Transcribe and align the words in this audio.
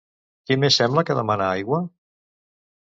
Qui 0.49 0.57
més 0.63 0.79
sembla 0.81 1.03
que 1.11 1.19
demana 1.21 1.51
aigua? 1.61 1.83